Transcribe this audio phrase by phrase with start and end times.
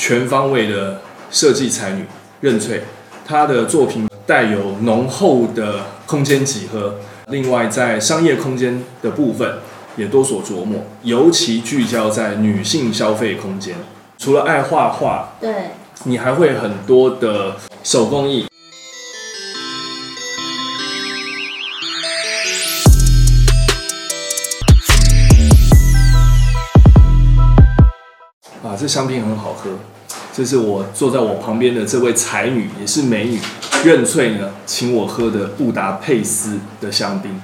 [0.00, 0.98] 全方位的
[1.30, 2.06] 设计才女
[2.40, 2.80] 任翠，
[3.22, 6.94] 她的作品带有浓厚的空间几何，
[7.28, 9.58] 另外在商业空间的部分
[9.98, 13.76] 也多所琢磨，尤其聚焦在女性消费空间。
[14.16, 15.72] 除了爱画画，对，
[16.04, 18.46] 你还会很多的手工艺。
[28.80, 29.70] 这香槟很好喝。
[30.32, 33.38] 这是我坐在我旁边的这位才女，也是美女
[33.84, 37.42] 任翠呢，请我喝的布达佩斯的香槟。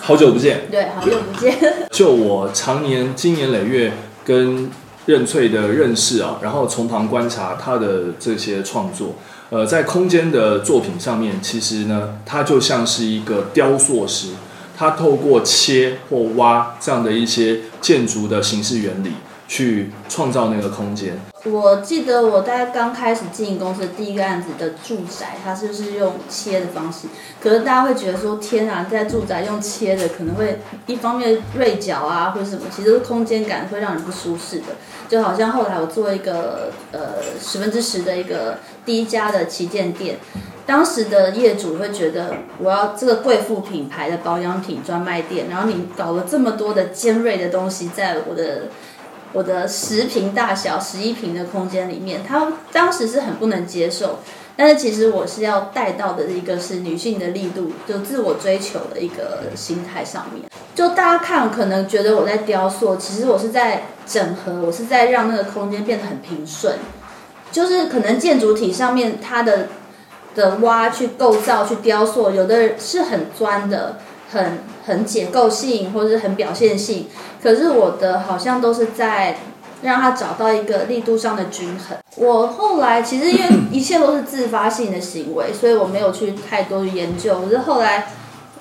[0.00, 1.56] 好久不见，对，好久不见。
[1.90, 3.92] 就我常年经年累月
[4.24, 4.70] 跟
[5.06, 9.14] 任翠的认识啊，然后从旁观察她的这些创作，
[9.48, 14.30] 呃，在空间的作品上面，其实呢，她就像是一个雕塑师。
[14.80, 19.12] 它透过切或挖这样的一些建筑的形式原理，
[19.46, 21.20] 去创造那个空间。
[21.44, 27.08] 我记得我在刚开始经营公司的第一个案子的住宅，它就是用切的方式。
[27.42, 34.64] 可是大家会觉得说，天啊，在住宅用切的，可能会一方面锐角啊，或者什么，其实空间感会让人不舒适的。
[35.10, 40.16] 就好像后来我做一个呃十分之十的一个第一家的旗舰店。
[40.70, 48.68] 当时的业主会觉得，我要这个贵妇品牌的保养品专卖店，然后你搞了这么多的尖锐的东西在我的
[49.32, 54.20] 我的十平大小、十一平的空间里面，他当时是很不能接受。
[54.56, 60.44] 但是其实我是要带到的一个是女性的力度，就自我追求的一个心态上面。
[60.76, 66.76] 就大家看可能觉得我在雕塑，其实我是在整合，我是在让那个空间变得很平顺。
[67.50, 69.66] 就是可能建筑体上面它的。
[70.34, 73.98] 的挖去构造去雕塑，有的是很钻的，
[74.30, 77.06] 很很结构性或者是很表现性。
[77.42, 79.38] 可是我的好像都是在
[79.82, 81.96] 让他找到一个力度上的均衡。
[82.16, 87.40] 我后来其实因为一切都是自发性的行为， 所以我没有去太多的研究。
[87.40, 88.08] 可是后来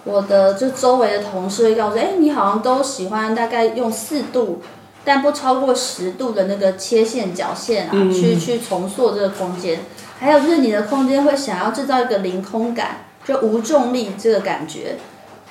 [0.06, 4.62] 我的就周围的同事会告诉哎，你好像都喜欢大概用四度，
[5.04, 9.82] 但不超过十度的那个切线角线啊，去去重塑这个空间。
[10.20, 14.98] 还有就是你的空间会想要制造一个凌空感，就无重力这个感觉，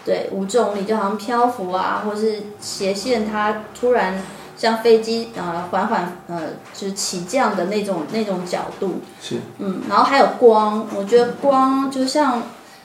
[0.05, 4.23] 对，无重力就好像漂浮啊，或是斜线它突然
[4.59, 6.43] 像飞机呃缓缓呃
[6.75, 12.43] 就是起降的那种那种角度，是，嗯，然后还有光，我觉得光就像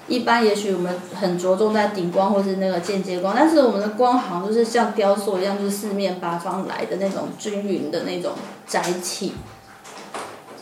[0.07, 8.31] 一般也许我们很着重在顶光或是那个间接光，但是我们的光好像就是像雕塑一样，就是四面八方来的那种均匀的那种
[8.65, 9.33] 载体。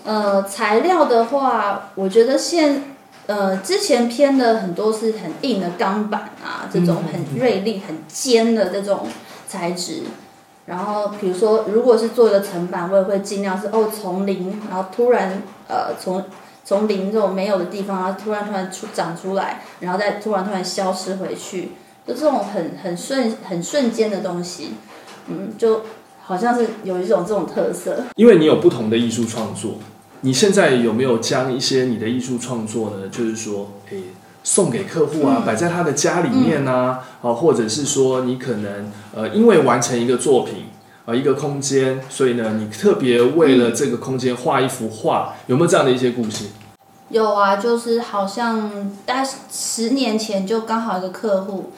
[0.04, 2.96] 呃，材料的话，我觉得现
[3.28, 9.08] 呃之前偏的很多是很硬的钢板啊，这种很锐利、很尖的这种
[9.48, 10.04] 材质。
[10.66, 16.24] 然后比如说，如果是做一个层板，我也会尽量是哦从零，然后突然呃从
[16.64, 21.72] 从零这种没有的地方，然后突然突然出长出来，然后再突然突然消失回去，
[22.08, 24.76] 就这种很很瞬很瞬间的东西，
[25.28, 25.82] 嗯，就
[26.24, 28.04] 好像是有一种这种特色。
[28.16, 29.76] 因为你有不同的艺术创作。
[30.24, 33.10] 你现在有没有将一些你的艺术创作呢？
[33.10, 34.04] 就是说，诶，
[34.44, 40.66] 送给客户啊，摆在他的家里面啊，啊，或者是说，你可能呃，因为完成一个作品
[41.08, 46.46] 啊，一个空间，所以呢，你特别为了这个空间画一幅画，有没有这样的一些故事？
[47.10, 51.72] 有啊，就是好像大概十年前就刚好一个客户，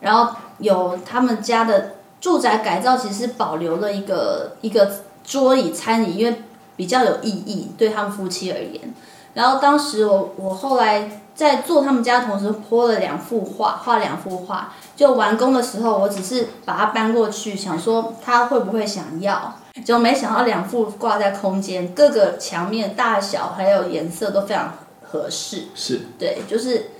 [0.00, 1.92] 然后有他们家的
[2.24, 4.90] 住宅改造，其实保留了一个一个
[5.22, 6.42] 桌椅餐椅，因为。
[6.76, 8.92] 比较有意义，对他们夫妻而言。
[9.32, 14.74] 然后当时我我后来在做他们家同时，泼了两幅画，画两幅画。
[14.96, 19.54] 就完工的时候，我只是把它搬过去，想说他会不会想要。
[19.84, 25.66] 就没想到两幅挂在空间，各个墙面大小还有颜色都非常合适。
[25.76, 26.90] 是，对，就是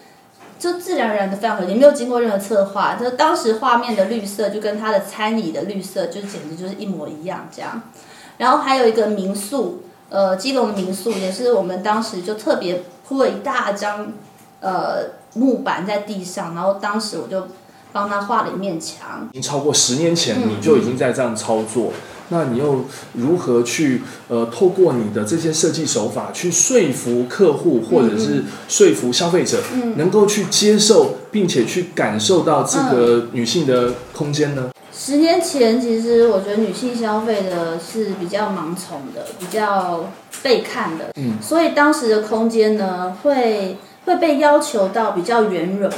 [0.59, 2.95] 就自然而然的非常合适，没有经过任何策划。
[2.95, 7.83] 就当时画面的绿色就跟他的餐椅的绿色，就简直就是一模一样这样。
[8.39, 14.13] 然后还有一个民宿，呃，基隆的民宿也是我们当时就特别铺了一大张，
[14.61, 17.47] 呃，木板在地上，然后当时我就
[17.93, 19.29] 帮他画了一面墙。
[19.31, 21.93] 已经超过十年前，你就已经在这样操作，
[22.29, 22.85] 那你又
[23.15, 29.63] 如何去呃，透过你的这些设计手法去说服客户，或者是说服消费者，
[29.97, 34.71] 能够去接受并且去感受到这个女性的空间呢？
[34.97, 40.09] 十年前，其实我觉得女性消费的是比较盲从的，比较
[40.43, 45.91] 被看的，嗯，所以当时的空间呢，会会被要求到比较圆融，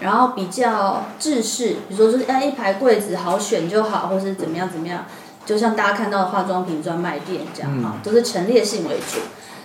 [0.00, 5.04] 然后比较制式，比如说就是哎一排柜子好选就好，或是怎么样怎么样，
[5.48, 9.20] 就像大家看到的化妆品专卖店这样啊，都是陈列性为主。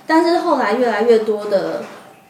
[0.07, 1.83] 但是后来越来越多的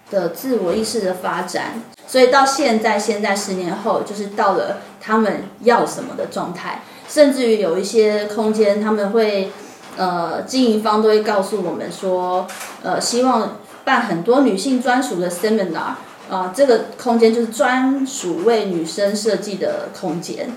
[0.09, 9.51] 的自我意识的发展，所以到现在现在十年后，就是到了他们要什么的状态，甚至于有一些空间他们会。
[9.95, 12.47] 呃，经营方都会告诉我们说，
[12.81, 15.93] 呃，希望办很多女性专属的 seminar，
[16.31, 20.49] 啊，这个空间就是专属为女生设计的空间，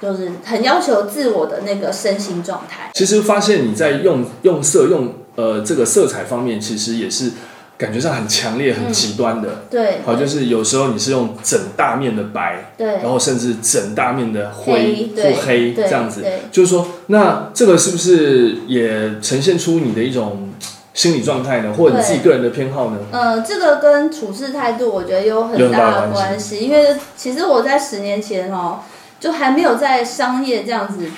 [0.00, 2.90] 就是很要求自我的那个身心状态。
[2.94, 7.32] 其实发现你在用用色用呃这个色彩方面，其实也是。
[7.78, 20.48] 感觉上很强烈、很极端的，对，好，就是有时候你是用整大面的白，对，然后甚至整大面的灰或黑这样子，对，就是说，那这个是不是也呈现出你的一种
[20.92, 22.96] 心理状态呢，或者你自己个人的偏好呢？
[23.12, 28.80] 呃，这个跟处事态度，我觉得有很大的关系，因为其实我在十年前哦，
[29.20, 31.10] 就还没有在商业这样子。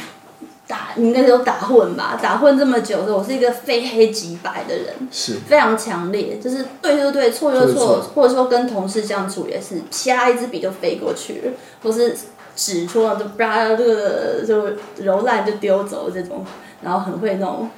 [0.66, 11.52] 打应该有打混吧，打混这么久的，我是一个非黑即白的人，是非常强烈，就是对就对，错就错，或者说跟同事相处也是，啪一支笔就飞过去了，
[11.82, 12.16] 或是
[12.54, 16.46] 纸戳了就啪这个就揉烂就丢走这种，
[16.82, 17.68] 然后很会那种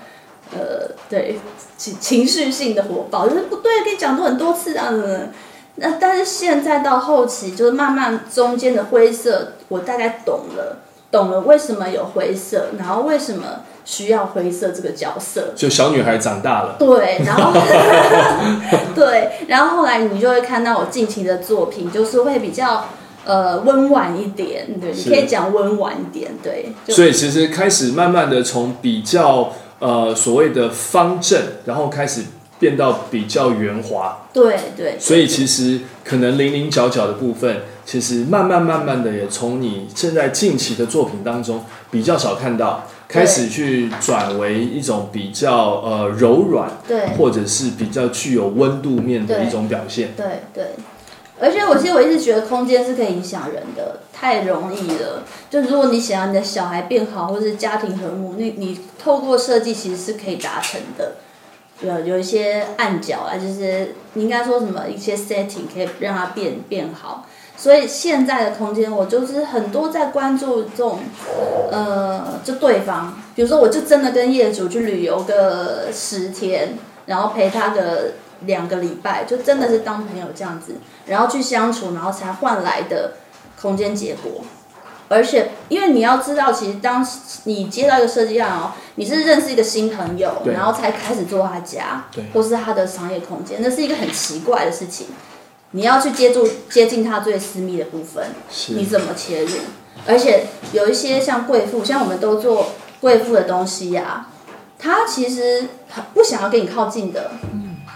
[0.52, 1.40] 呃对
[1.78, 5.30] 情情绪性的火爆，就是不对，跟你讲过很多次这样子。
[5.76, 10.78] 那但是现在到后期，就是慢慢中间的灰色，我大概懂了。
[11.10, 13.44] 懂了为什么有灰色，然后为什么
[13.84, 15.52] 需要灰色这个角色？
[15.54, 16.76] 就小女孩长大了。
[16.78, 17.52] 对，然后
[18.96, 22.86] 对，然后后来你就会看到我近期的作品，就是会比较
[23.26, 26.72] 呃温婉一点，对，你可以讲温婉一点，对。
[26.88, 32.22] 所以其实开始慢慢的从比较呃所谓的方正，然后开始。
[32.62, 50.24] 变到比较圆滑，对对，所以其实可能零零角角的部分，其实慢慢慢慢的也从你现在近期的作品当中比较少看到，开始去转为一种比较呃柔软，对，或者是比较具有温度面的一种表现，对
[50.54, 50.66] 对。
[51.40, 55.24] 而且我其实我一直觉得空间是可以影响人的，太容易了。
[55.50, 61.16] 就如果你想要你的小孩变好，或者是家庭和睦，你你透过设计其实是可以达成的。
[61.82, 67.26] 有有一些暗角啊，就是你应该说什么一些 setting 可以让它变变好。
[67.54, 70.98] 所以现在的空间，我就是很多在关注这种，
[71.70, 76.76] 呃，就对方，比如说我就真的跟业主去旅游个十天，
[77.06, 78.14] 然后陪他个
[78.46, 80.74] 两个礼拜，就真的是当朋友这样子，
[81.06, 83.12] 然后去相处，然后才换来的
[83.60, 84.42] 空间结果。
[85.12, 87.06] 而且，因为你要知道，其实当
[87.44, 95.08] 你接到一个设计案哦，你是认识一个新朋友，然后才开始做他家，或是他的商业空间，那是一个很奇怪的事情。
[95.72, 98.26] 你要去接触接近他最私密的部分，
[98.68, 99.56] 你怎么切入？
[100.06, 104.26] 而且有一些像贵妇，像我们都做贵妇的东西呀，
[104.78, 105.66] 他其实
[106.12, 107.30] 不想要跟你靠近的。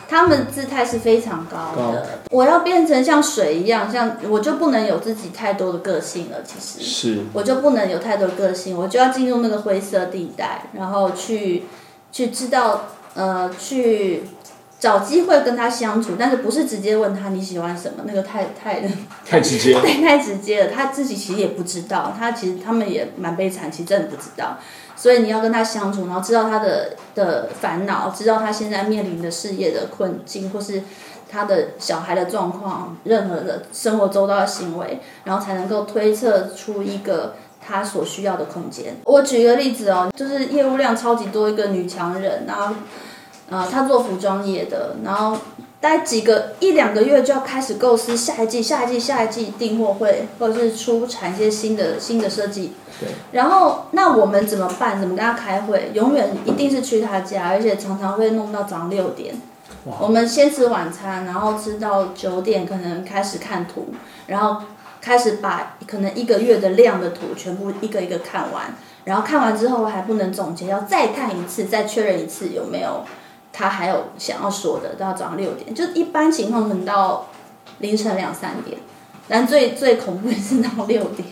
[0.08, 6.38] 他们姿态是非常高的，我要变成像水一样，像我就不能有自己太多的个性了。
[6.44, 6.84] 其实。
[6.84, 11.64] 是，我就不能有太多个性，我就要进入那个灰色地带，然后去
[12.12, 14.22] 去知道呃，去
[14.78, 18.04] 找机会跟他相处，但是不是直接问他你喜欢什么？
[18.06, 18.82] 那个太太
[19.24, 20.70] 太直接， 对，太直接了。
[20.70, 24.58] 他自己其实也不知道，他其实他们也蛮悲惨，其实真的不知道。
[24.94, 30.82] 所以你要跟他相处，然后知道他的的烦恼，知道他现在面临的事业的困境，或是
[31.30, 38.96] 他的小孩的状况，任何的生活周到的行为，然后才能够推测出一个他所需要的空间。
[39.04, 42.74] 我举个例子哦，就是业务量超级多一个女强人，然后，
[43.48, 45.36] 呃，他做服装业的，然后。
[45.78, 52.72] 待几个一两个月就要开始构思下一季、下一季、下一季订货会，或者是出产一些新的新的设计。
[52.98, 53.10] 对。
[53.32, 54.98] 然后那我们怎么办？
[54.98, 55.90] 怎么跟他开会？
[55.92, 59.36] 永远一定是去他家，而且常常会弄到早上六点。
[60.00, 63.88] 我们先吃晚餐，然后吃到九点，可能开始看图，
[64.26, 64.62] 然后
[65.00, 68.74] 开始把可能一个月的量的图全部一个一个看完。
[69.04, 73.04] 然后看完之后还不能总结，要再看一次，再确认一次有没有。
[73.58, 77.28] 他还有想要说的，都要早上六点，就一般情况可能到
[77.78, 78.76] 凌晨两三点，
[79.26, 81.26] 但最最恐怖的是到六点，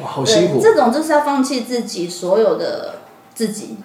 [0.00, 0.60] 哇，好辛苦！
[0.60, 2.96] 这种就是要放弃自己所有的
[3.34, 3.78] 自己，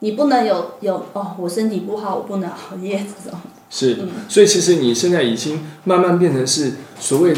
[0.00, 3.38] 你不能有有哦，我身体不好，我不能熬夜这种。
[3.70, 3.96] 是，
[4.28, 7.32] 所以其实你现在已经慢慢变成是所谓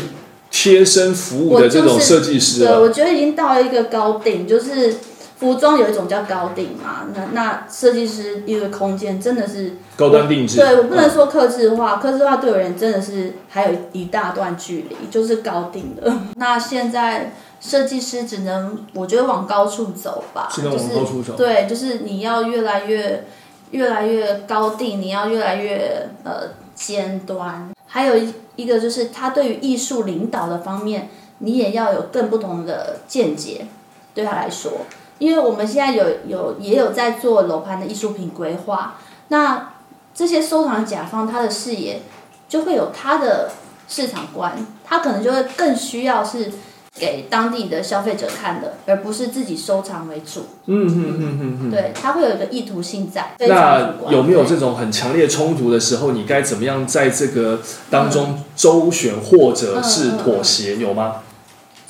[0.50, 2.78] 贴身服务的这种设计师了。
[2.78, 4.96] 对，我觉得已经到了一个高顶，就是。
[5.42, 10.56] 服装有一种叫高定嘛，那那设计师一个空间真的是高端定制。
[10.56, 16.12] 对我不能说克制化，克制化对我人真的是还有一大段距离，就是高定的。
[16.37, 21.34] 那现在设计师只能我觉得往高处走吧，只能往高处走。
[21.34, 23.25] 对，就是你要越来越
[23.72, 27.68] 越来越高定，你要越来越呃尖端。
[27.88, 33.66] 还有一一个就是他对于艺术领导的方面，你也要有更不同的见解，
[34.14, 34.70] 对他来说。
[35.19, 39.75] 因为我们现在有有也有在做楼盘的艺术品规划，那
[40.14, 42.02] 这些收藏甲方他的视野
[42.49, 43.50] 就会有他的
[43.88, 46.52] 市场观，他可能就会更需要是
[46.95, 50.47] 给当地的消费者看的，而不是自己收藏为主。
[50.66, 53.35] 嗯嗯嗯嗯嗯，对，他会有一个意图性在。
[53.38, 60.76] 那有没有这种很强烈冲突的时候，你该怎么样在这个当中周旋或者是妥协？
[60.76, 61.23] 有吗？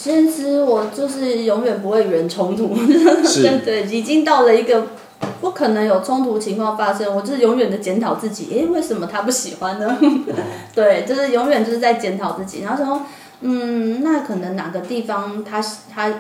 [0.03, 4.89] 其实我就是永远不会与人冲突， 对对，已经到了一个
[5.41, 9.97] 不可能有冲突情况发生，我就是永远的检讨自己，诶，为什么他不喜欢呢？
[10.75, 13.03] 对，就是永远就是在检讨自己，然后说，
[13.43, 15.63] 嗯，那可能哪个地方他
[15.95, 16.13] 他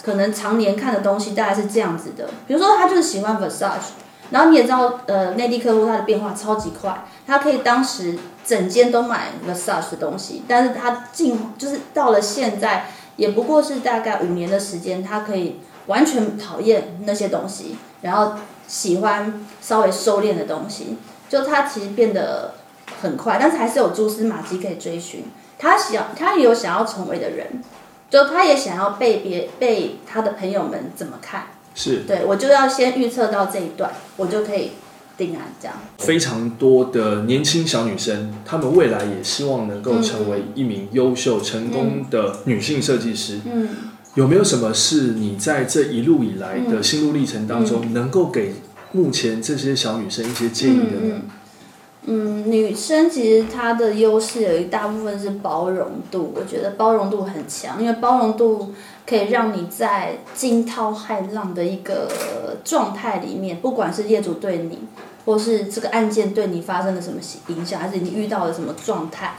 [0.00, 3.90] 可能常年看的东西大概是这样子的，比如说他就是喜欢 Versace。
[4.32, 12.86] 然后你也知道，呃，内地客户他的变化超级快，他可以当时整间都买 Versace 的东西，但是他进就是到了现在，
[13.16, 18.32] 也不过是大概五年的时间，他可以完全讨厌那些东西，然后
[18.66, 20.96] 喜欢稍微收敛的东西，
[21.28, 22.54] 就他其实变得
[23.00, 25.26] 很快，但是还是有蛛丝马迹可以追寻。
[25.58, 27.62] 他想，他也有想要成为的人，
[28.10, 31.44] 就他也想要被别被他的朋友们怎么看。
[31.74, 34.72] 是对，我就要先预测到这一段，我就可以
[35.16, 35.76] 定案这样。
[35.98, 43.40] 非常多的年轻小女生，她们未来也希望能够成为一名优秀、成功的女性设计师。
[43.44, 43.68] 嗯，
[44.14, 48.54] 有没有什么是你在这一路以来的心路历程当中，能够给
[48.92, 51.14] 目前这些小女生一些建议的呢？
[51.14, 51.22] 嗯，
[52.04, 58.74] 嗯女生其实她的优势有一大部分是包容度，我觉得包容度很强，因为包容度
[59.06, 62.10] 可以让你在惊涛骇浪的一个
[62.64, 64.80] 状态里面，不管是业主对你，
[65.24, 69.34] 或是这个案件对你发生了什么影响，还是你遇到了什么状态，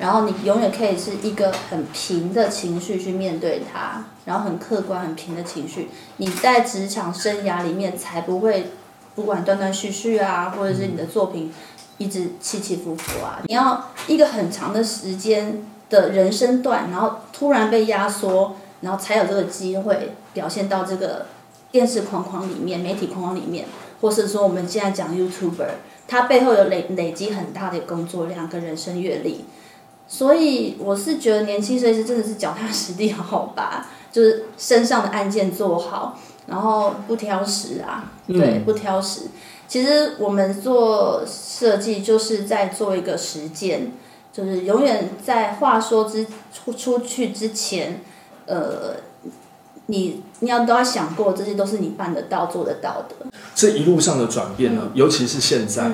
[0.00, 8.72] 然后你永远可以是一个很平的情绪去面对它，然后很客观、很平的情绪，你在职场生涯里面才不会
[9.14, 11.52] 不管断断续续啊，或者是你的作品。
[11.98, 13.40] 一直起起伏伏啊！
[13.46, 21.26] 你要一个很长的时间的人生段，然后突然被压缩，然后才有这个机会表现到这个
[21.70, 23.66] 电视框框里面、媒体框框里面，
[24.00, 25.68] 或是说我们现在讲 YouTuber，
[26.08, 29.44] 他背后有累累积很大的工作量跟人生阅历，
[30.08, 39.28] 所以我是觉得年轻设计师真的是脚踏实地，好好把就是身上的案件做好，然后不挑食啊，对，不挑食。
[39.72, 43.92] 其实我们做设计就是在做一个实践，
[44.30, 48.02] 就是永远在话说之出出去之前，
[48.44, 48.96] 呃，
[49.86, 53.32] 你你要都要想过，这些都是你办得到、做得到的。
[53.54, 55.90] 这一路上的转变呢，尤其是现在，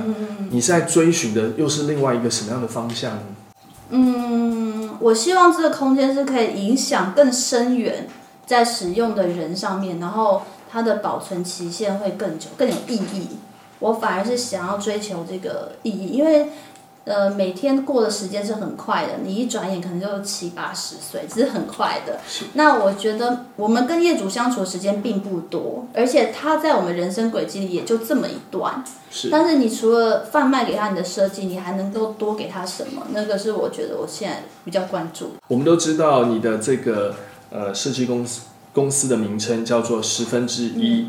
[0.50, 3.22] 你在追寻的又是另外一个什么样的方向呢？
[3.90, 8.08] 嗯，我希望这个空间是可以影响更深远，
[8.44, 13.28] 在使用的人上面，然后它的保存期限会更久、更有意义。
[13.80, 16.48] 我反而是想要追求这个意义，因为，
[17.04, 22.18] 呃，每天过的时间是很快的，你一转眼可能就七八十岁，只是很快的。
[22.54, 28.84] 那我觉得我们跟业主相处的时间并不多，而且他在我们人生轨迹里也就这么一段。
[29.10, 29.30] 是。
[29.30, 33.06] 但是你除了贩卖给他你的设计，你还能够多给他什么？
[33.12, 35.30] 那个是我觉得我现在比较关注。
[35.46, 37.14] 我们都知道你的这个
[37.50, 38.42] 呃设计公司
[38.74, 41.06] 公司的名称叫做十分之一。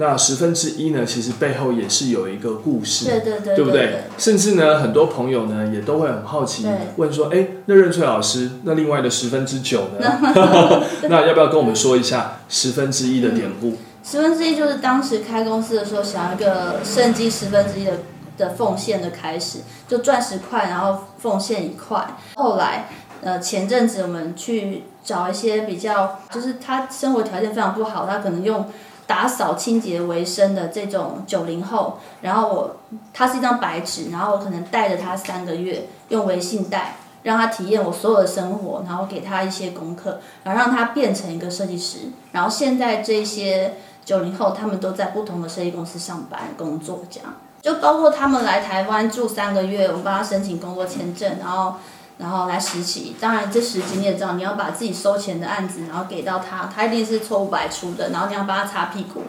[0.00, 4.04] 那十分之一呢，其实背后也是有一个故事，对对对，对不对？
[4.16, 6.66] 甚至呢，很多朋友呢也都会很好奇，
[6.96, 10.18] 问说：“哎，那任翠老师，那另外的十分之九呢？
[11.10, 17.92] 那要不要跟我们说一下十分之一的典故？”十分之一就是当时开公司的时候，想要一个圣经十分之一的
[18.38, 22.16] 的奉献的开始，就赚十块，然后奉献一块。
[22.36, 22.88] 后来，
[23.20, 28.64] 呃，前阵子我们去找一些比较，就是他生活条件非常不好，他可能用。
[29.10, 32.76] 打扫清洁为生的这种九零后，然后我
[33.12, 41.98] 他是一张白纸，然后我可能带着他三个月，用微信带，让他体验我所有的生活，然后给他一些功课，然后让他变成一个设计师。
[42.30, 51.74] 然后现在这些九零后，他们都在不同的设计公司上班工作，这样就包括他们来台湾住三个月，我帮他申请工作签证，然后
[52.20, 53.16] 然后来实习。
[53.18, 59.22] 当然，这实习你也知道，你要把自己收钱的案子，然后给到他，他一定是错误百出的，然后你要帮他擦屁股。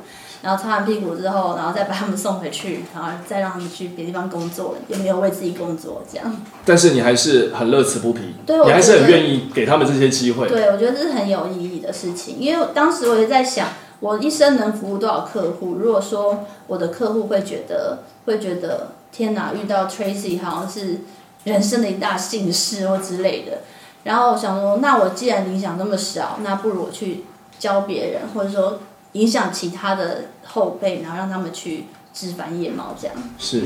[0.44, 6.36] 然后擦完屁股之后，然后再把他们送回去，然后再让他们去别地方工作，也没有为自己工作这样。
[6.66, 10.48] 但是你还是很乐此不疲，对，你还是很愿意给他们这些机会。
[10.48, 13.68] 对，我觉得这是很有意义的事情，因为当时我也在想，
[14.00, 15.76] 我一生能服务多少客户？
[15.76, 21.02] 如果说我的客户会觉得，会觉得天哪，遇到 Tracy 好像是
[21.44, 23.60] 人生的一大幸事或之类的。
[24.04, 27.24] 然后我想说，那我既然影响那么小，那不如我去
[27.60, 28.80] 教别人，或者说。
[29.14, 31.84] 影响其他的后辈，然后让他们去
[32.14, 33.66] 枝繁叶茂，这样是。